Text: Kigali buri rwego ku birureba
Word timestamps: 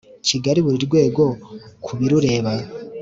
Kigali 0.27 0.59
buri 0.65 0.77
rwego 0.87 1.23
ku 1.83 1.91
birureba 1.99 2.51